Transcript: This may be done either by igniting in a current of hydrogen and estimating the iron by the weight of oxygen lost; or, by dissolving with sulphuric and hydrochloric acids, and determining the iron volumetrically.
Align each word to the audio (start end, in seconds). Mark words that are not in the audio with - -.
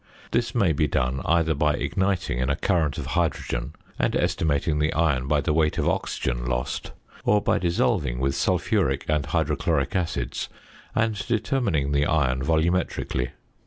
This 0.31 0.55
may 0.55 0.73
be 0.73 0.87
done 0.87 1.21
either 1.25 1.53
by 1.53 1.75
igniting 1.75 2.39
in 2.39 2.49
a 2.49 2.55
current 2.55 2.97
of 2.97 3.05
hydrogen 3.05 3.73
and 3.99 4.15
estimating 4.15 4.79
the 4.79 4.91
iron 4.93 5.27
by 5.27 5.41
the 5.41 5.53
weight 5.53 5.77
of 5.77 5.87
oxygen 5.87 6.43
lost; 6.43 6.91
or, 7.23 7.39
by 7.39 7.59
dissolving 7.59 8.17
with 8.17 8.33
sulphuric 8.33 9.05
and 9.07 9.27
hydrochloric 9.27 9.95
acids, 9.95 10.49
and 10.95 11.23
determining 11.27 11.91
the 11.91 12.07
iron 12.07 12.41
volumetrically. 12.43 13.29